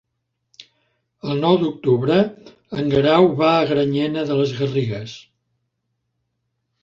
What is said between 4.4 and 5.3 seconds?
Garrigues.